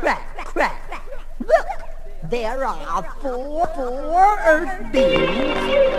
crack, 0.00 0.44
crack. 0.44 1.02
Look, 1.40 1.66
there 2.30 2.64
are 2.64 3.02
four, 3.20 3.66
four 3.76 4.38
Earth 4.46 4.92
beams 4.92 5.36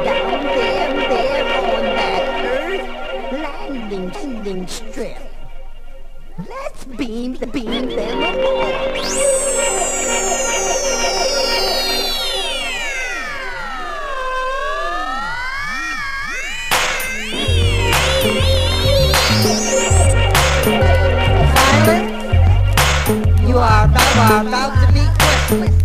down 0.03 0.43
there, 0.43 0.93
there 1.09 1.45
on 1.61 1.83
that 1.83 2.45
Earth 2.45 3.31
landing, 3.31 4.09
landing 4.09 4.67
strip. 4.67 5.21
Let's 6.49 6.85
beam, 6.85 7.35
the 7.35 7.47
beam 7.47 7.89
them 7.89 8.23
aboard. 8.23 10.00
Are 24.21 24.47
about, 24.47 24.71
are 25.51 25.80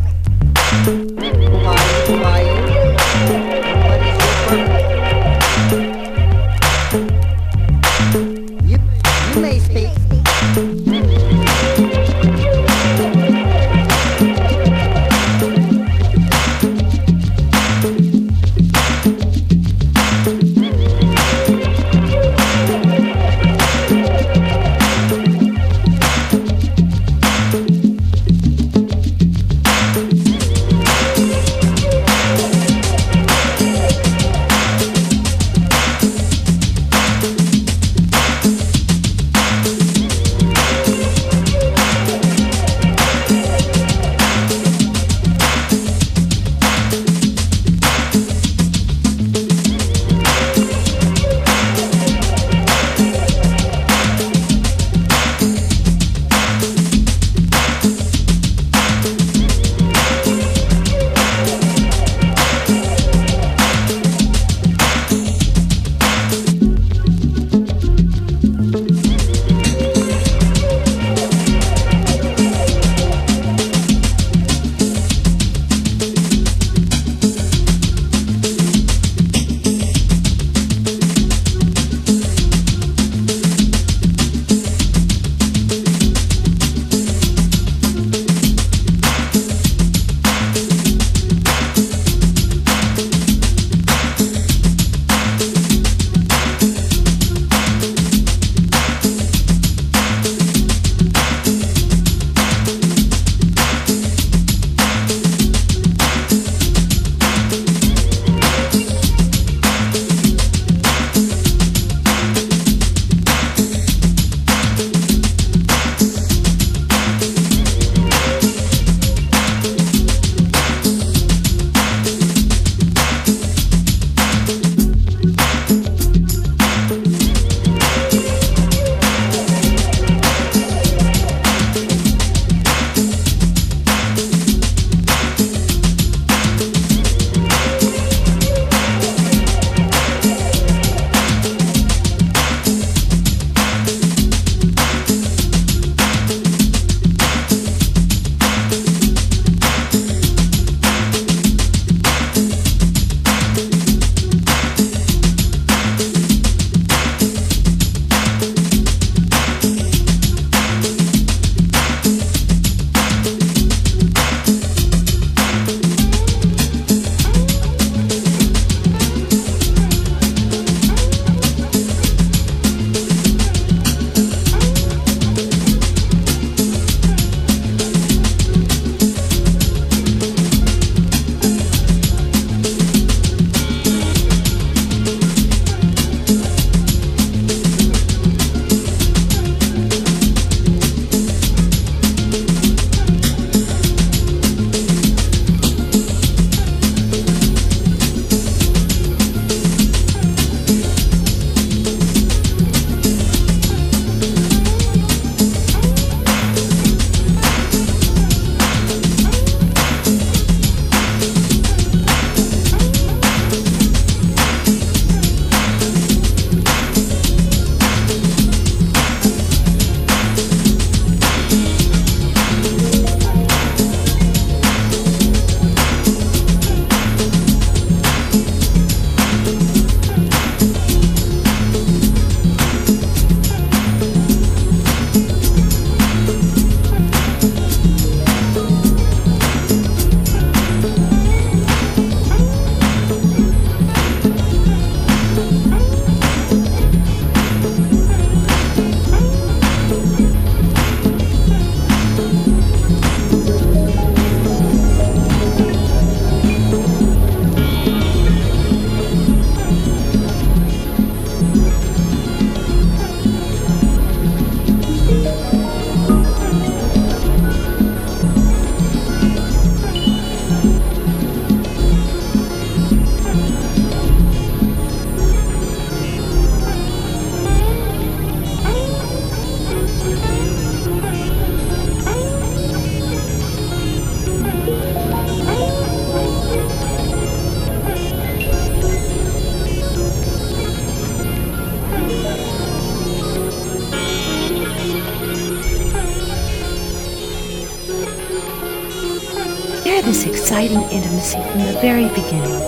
intimacy 301.27 301.51
from 301.51 301.61
the 301.61 301.81
very 301.81 302.09
beginning. 302.09 302.63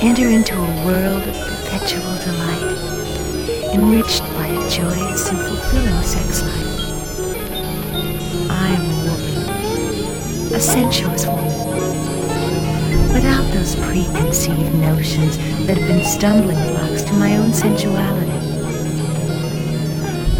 Enter 0.00 0.28
into 0.28 0.54
a 0.54 0.84
world 0.86 1.22
of 1.26 1.34
perpetual 1.34 2.16
delight, 2.24 3.74
enriched 3.74 4.22
by 4.34 4.46
a 4.46 4.70
joyous 4.70 5.30
and 5.30 5.38
fulfilling 5.38 6.02
sex 6.02 6.42
life. 6.42 6.76
I 8.50 8.68
am 8.68 8.84
a 8.90 8.98
woman, 9.08 10.54
a 10.54 10.60
sensuous 10.60 11.26
woman, 11.26 11.44
without 13.12 13.52
those 13.52 13.76
preconceived 13.76 14.74
notions 14.74 15.38
that 15.66 15.78
have 15.78 15.88
been 15.88 16.04
stumbling 16.04 16.58
blocks 16.72 17.02
to 17.02 17.12
my 17.14 17.36
own 17.36 17.52
sensuality. 17.52 18.32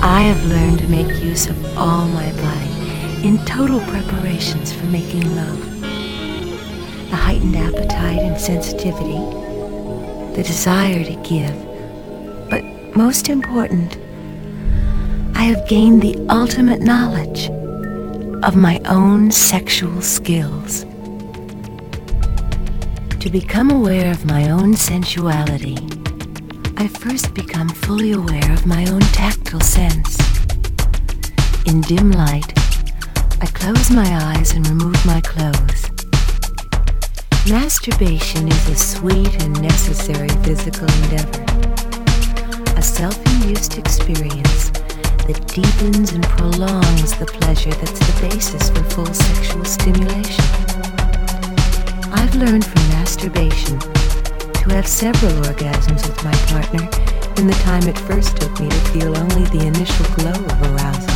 I 0.00 0.20
have 0.20 0.44
learned 0.46 0.78
to 0.80 0.88
make 0.88 1.22
use 1.22 1.48
of 1.48 1.78
all 1.78 2.06
my 2.08 2.30
body 2.32 3.26
in 3.26 3.38
total 3.44 3.80
preparations 3.80 4.72
for 4.72 4.84
making 4.86 5.34
love. 5.34 5.75
The 7.10 7.16
heightened 7.16 7.56
appetite 7.56 8.18
and 8.18 8.40
sensitivity, 8.40 9.18
the 10.34 10.42
desire 10.42 11.04
to 11.04 11.14
give, 11.22 11.54
but 12.50 12.62
most 12.96 13.28
important, 13.28 13.96
I 15.34 15.42
have 15.44 15.68
gained 15.68 16.02
the 16.02 16.16
ultimate 16.28 16.80
knowledge 16.80 17.48
of 18.42 18.56
my 18.56 18.80
own 18.86 19.30
sexual 19.30 20.00
skills. 20.02 20.84
To 23.20 23.30
become 23.30 23.70
aware 23.70 24.10
of 24.10 24.24
my 24.24 24.50
own 24.50 24.74
sensuality, 24.76 25.76
I 26.76 26.88
first 26.88 27.34
become 27.34 27.68
fully 27.68 28.12
aware 28.12 28.52
of 28.52 28.66
my 28.66 28.86
own 28.86 29.00
tactile 29.00 29.60
sense. 29.60 30.16
In 31.66 31.80
dim 31.82 32.12
light, 32.12 32.52
I 33.40 33.46
close 33.46 33.90
my 33.90 34.08
eyes 34.32 34.52
and 34.52 34.66
remove 34.68 35.04
my 35.04 35.20
clothes. 35.20 35.75
Masturbation 37.48 38.48
is 38.48 38.68
a 38.68 38.74
sweet 38.74 39.40
and 39.40 39.62
necessary 39.62 40.28
physical 40.42 40.88
endeavor, 41.04 41.44
a 42.76 42.82
self-induced 42.82 43.78
experience 43.78 44.70
that 45.30 45.40
deepens 45.46 46.10
and 46.10 46.24
prolongs 46.24 47.16
the 47.18 47.26
pleasure 47.26 47.70
that's 47.70 48.00
the 48.00 48.28
basis 48.28 48.68
for 48.70 48.82
full 48.90 49.14
sexual 49.14 49.64
stimulation. 49.64 50.44
I've 52.10 52.34
learned 52.34 52.64
from 52.64 52.82
masturbation 52.98 53.78
to 53.78 54.74
have 54.74 54.88
several 54.88 55.30
orgasms 55.46 56.02
with 56.02 56.24
my 56.24 56.34
partner 56.50 56.82
in 57.38 57.46
the 57.46 57.58
time 57.62 57.86
it 57.86 57.96
first 58.10 58.36
took 58.38 58.58
me 58.58 58.68
to 58.68 58.80
feel 58.90 59.16
only 59.16 59.44
the 59.54 59.66
initial 59.68 60.06
glow 60.16 60.34
of 60.34 60.62
arousal. 60.74 61.14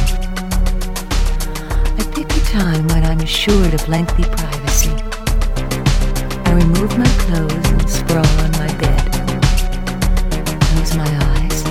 I 1.99 2.05
pick 2.15 2.31
a 2.31 2.41
time 2.47 2.87
when 2.87 3.03
I'm 3.05 3.19
assured 3.19 3.75
of 3.75 3.89
lengthy 3.89 4.23
privacy. 4.23 4.60
I 6.51 6.55
remove 6.55 6.99
my 6.99 7.07
clothes 7.07 7.71
and 7.71 7.89
sprawl 7.89 8.27
on 8.27 8.51
my 8.59 8.67
bed. 8.79 9.07
Close 10.61 10.97
my 10.97 11.07
eyes, 11.37 11.63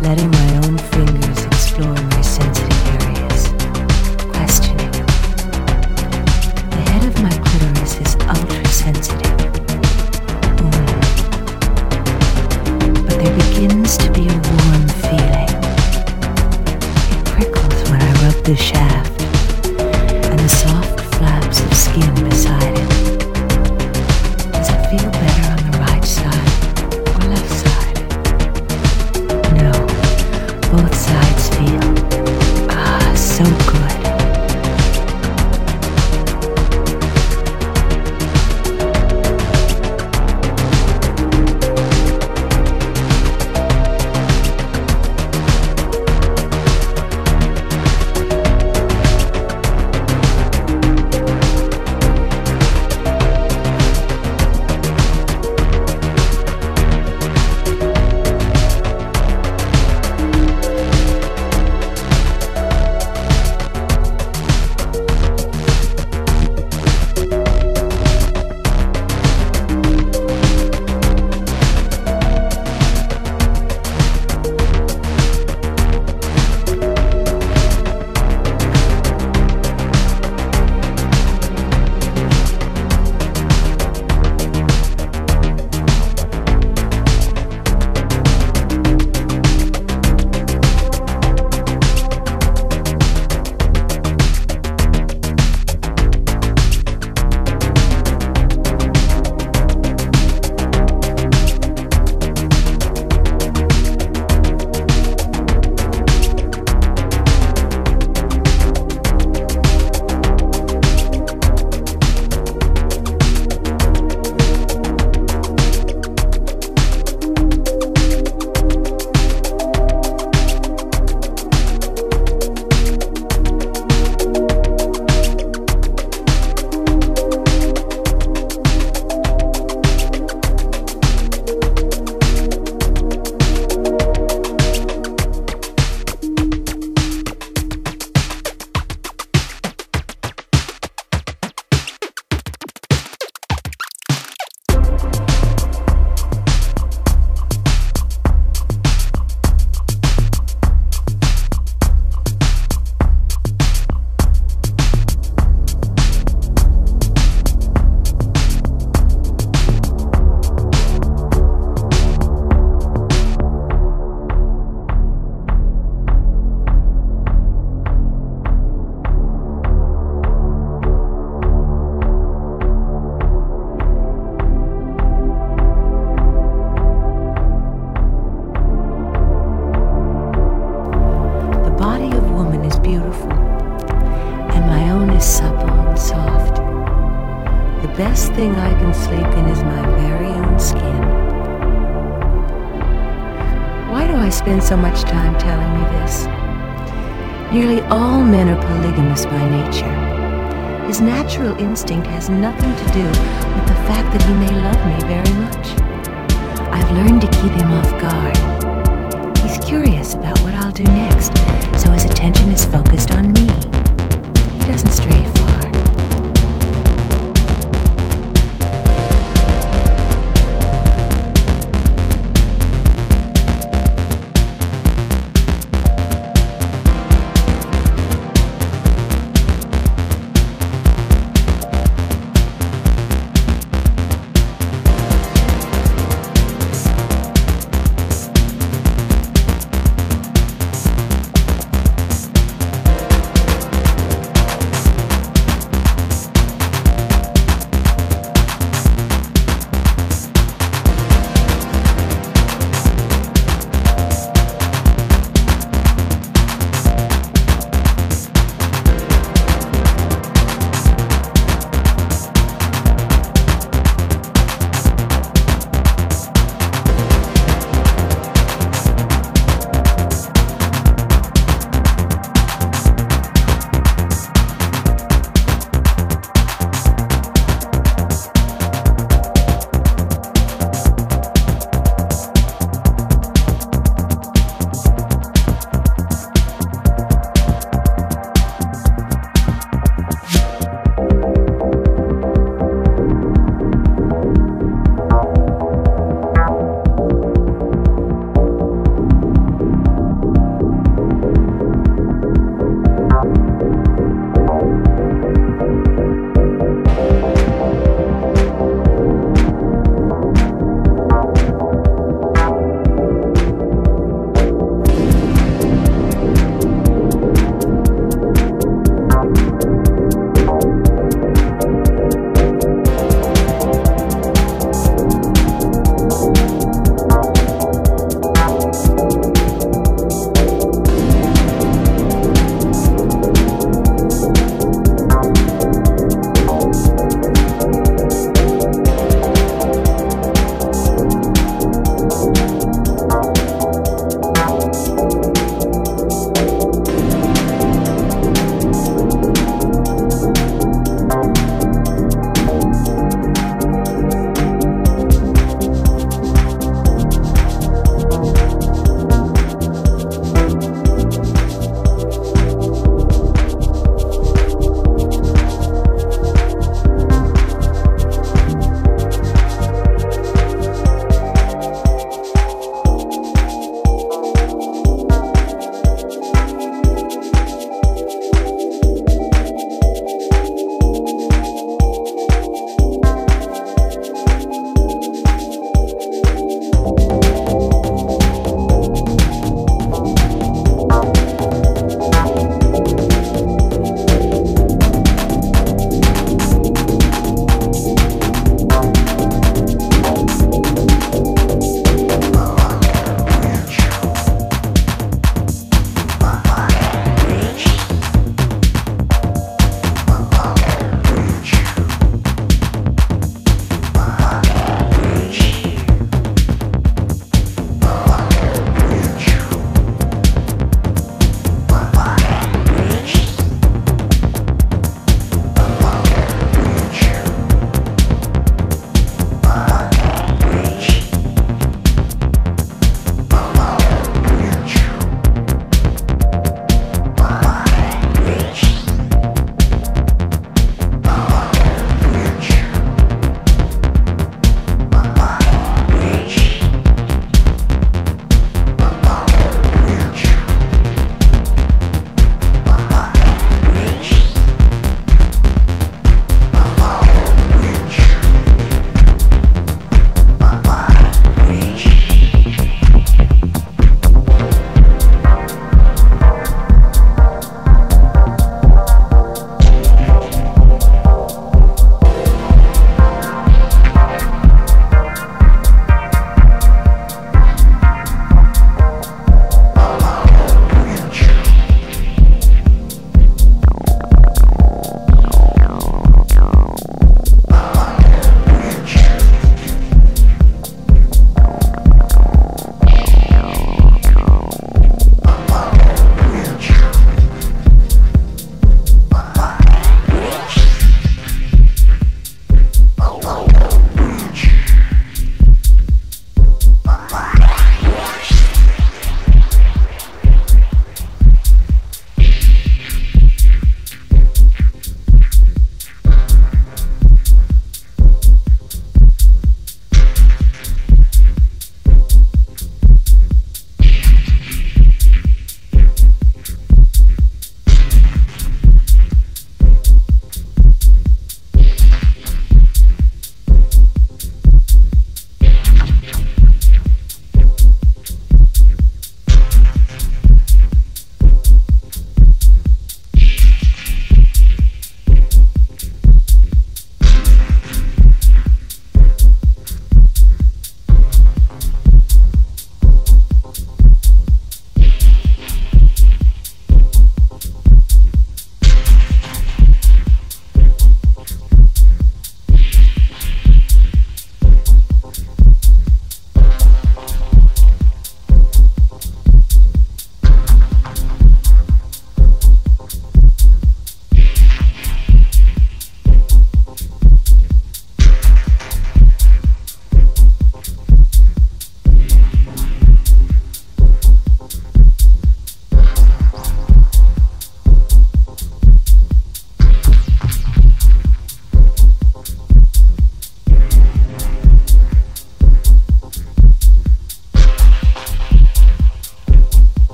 letting 0.00 0.30
my 0.30 0.56
own 0.64 0.78
fingers 0.78 1.44
explore 1.44 1.92
my 1.92 2.22
sensitive 2.22 2.82
areas, 3.02 3.52
questioning. 4.32 4.90
The 6.70 6.82
head 6.92 7.04
of 7.04 7.22
my 7.22 7.36
clitoris 7.44 8.00
is 8.00 8.16
ultra 8.26 8.66
sensitive. 8.68 9.36
Mm. 10.64 10.86
But 13.06 13.16
there 13.22 13.36
begins 13.36 13.98
to 13.98 14.10
be 14.12 14.28
a 14.28 14.38
warm 14.48 14.88
feeling. 15.04 15.52
It 17.12 17.22
prickles 17.26 17.90
when 17.90 18.00
I 18.00 18.12
rub 18.24 18.44
the 18.44 18.56
shaft 18.56 19.23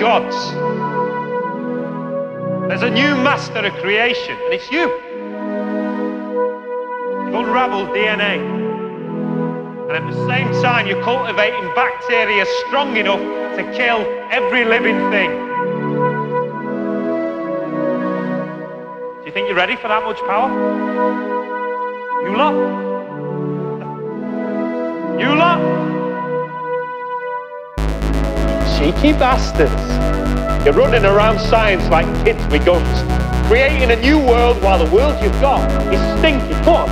gods. 0.00 0.36
There's 2.68 2.82
a 2.82 2.90
new 2.90 3.16
master 3.16 3.64
of 3.64 3.72
creation, 3.74 4.36
and 4.44 4.52
it's 4.52 4.70
you. 4.70 4.88
You've 7.24 7.34
unraveled 7.34 7.88
DNA. 7.90 8.38
And 9.88 9.92
at 9.92 10.12
the 10.12 10.26
same 10.26 10.52
time, 10.62 10.86
you're 10.86 11.02
cultivating 11.02 11.62
bacteria 11.74 12.44
strong 12.66 12.96
enough 12.96 13.20
to 13.56 13.62
kill 13.76 14.00
every 14.30 14.64
living 14.64 14.98
thing. 15.10 15.30
Do 19.20 19.26
you 19.26 19.32
think 19.32 19.48
you're 19.48 19.56
ready 19.56 19.76
for 19.76 19.88
that 19.88 20.02
much 20.02 20.18
power? 20.26 20.50
You 22.22 22.36
lot? 22.36 22.85
Cheeky 28.96 29.12
bastards. 29.18 30.64
You're 30.64 30.74
running 30.74 31.04
around 31.04 31.38
science 31.38 31.86
like 31.90 32.06
kids 32.24 32.44
with 32.50 32.64
guns, 32.64 32.88
creating 33.46 33.90
a 33.90 33.96
new 33.96 34.18
world 34.18 34.60
while 34.62 34.84
the 34.84 34.90
world 34.90 35.22
you've 35.22 35.38
got 35.40 35.60
is 35.92 36.00
stinky. 36.18 36.54
Come 36.64 36.76
on. 36.76 36.88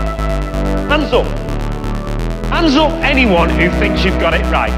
Hands 0.89 1.13
up. 1.13 1.27
Hands 2.51 2.77
up 2.77 2.93
anyone 3.03 3.49
who 3.49 3.71
thinks 3.81 4.05
you've 4.05 4.21
got 4.21 4.35
it 4.35 4.45
right. 4.53 4.71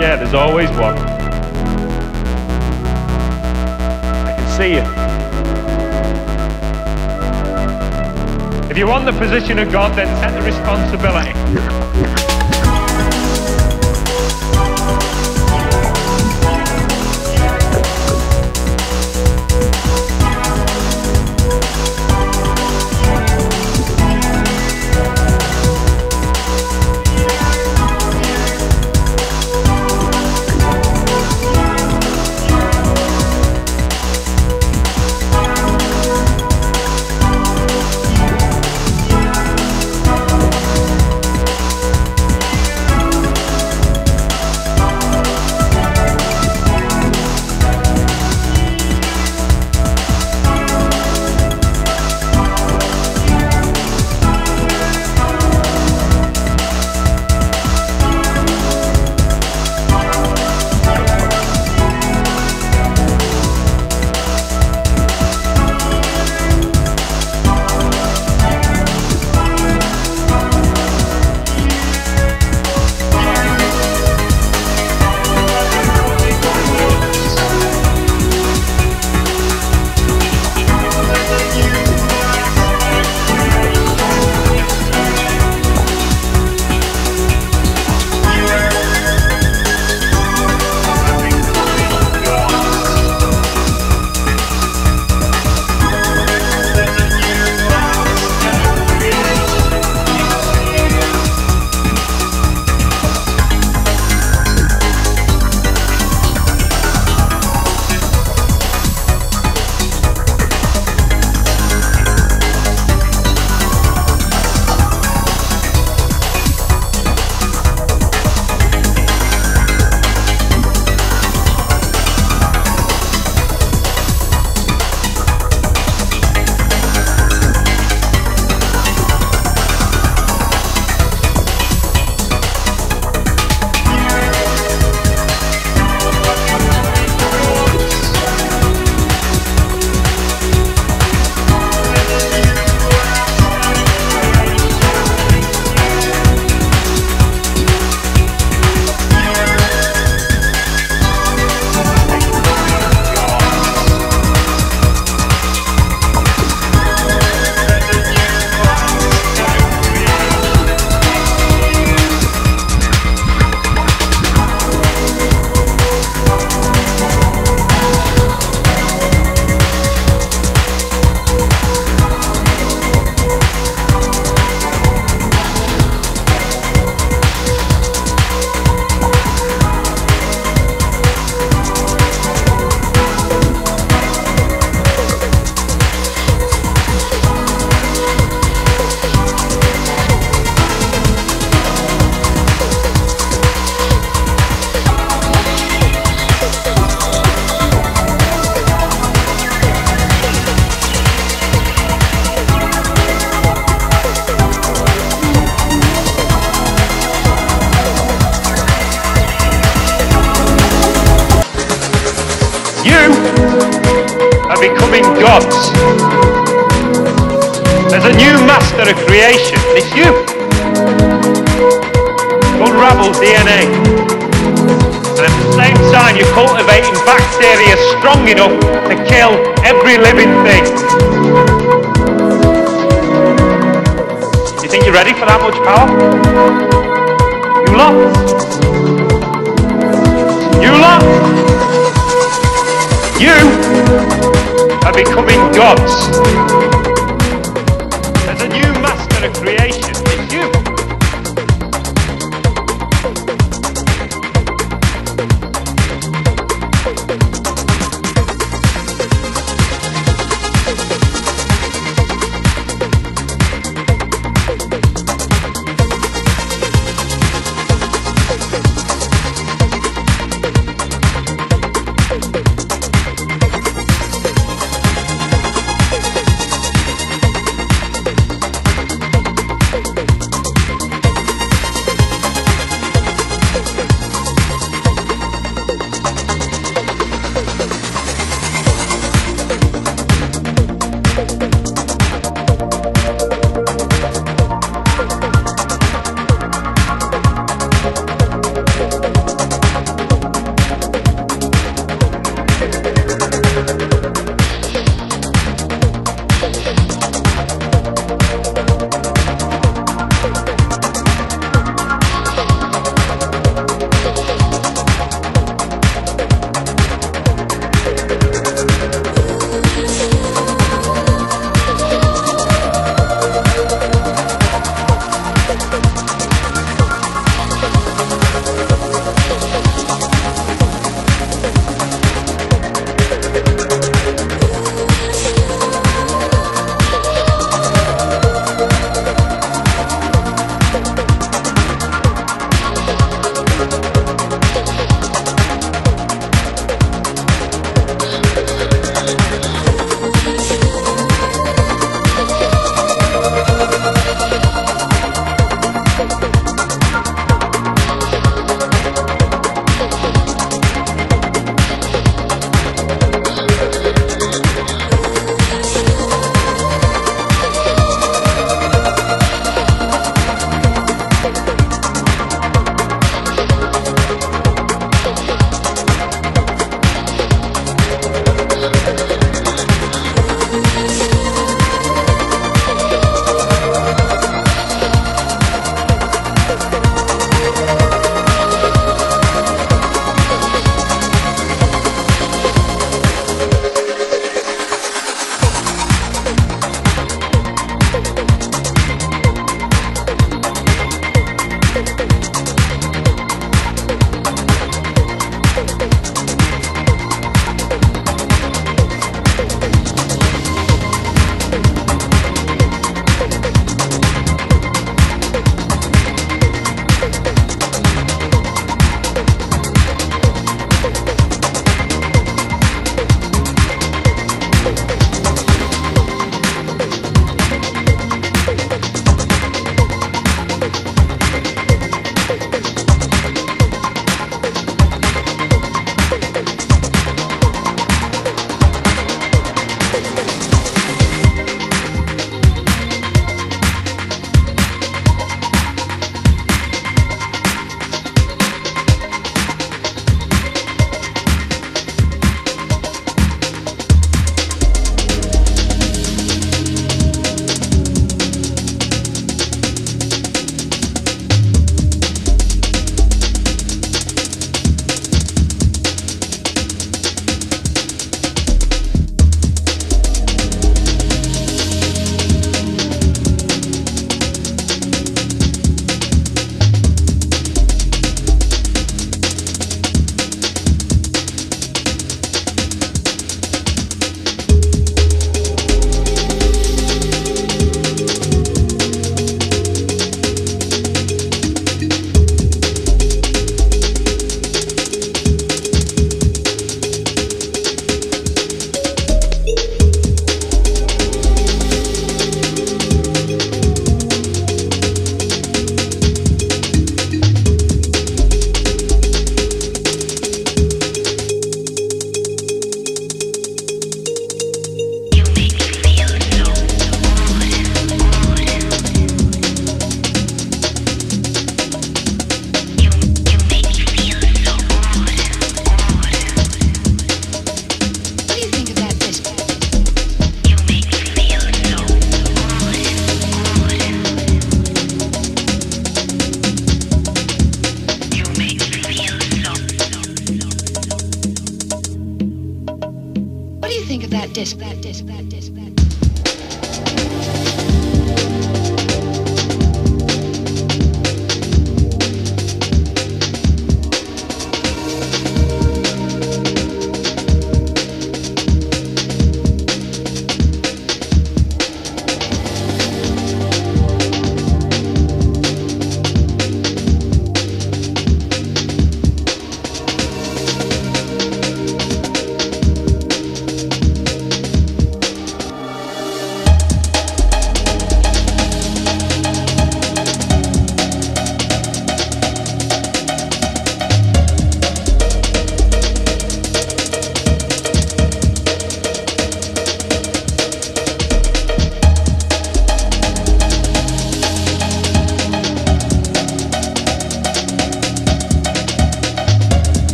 Yeah, 0.00 0.16
there's 0.16 0.34
always 0.34 0.70
one. 0.70 0.96
I 4.26 4.34
can 4.36 4.48
see 4.56 4.72
you. 4.74 4.84
If 8.70 8.78
you 8.78 8.86
want 8.86 9.04
the 9.04 9.12
position 9.12 9.58
of 9.58 9.70
God, 9.70 9.94
then 9.96 10.08
take 10.22 10.32
the 10.34 10.42
responsibility. 10.42 12.29